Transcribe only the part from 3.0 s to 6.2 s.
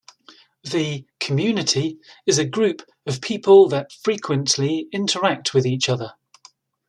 of people that frequently interact with each other.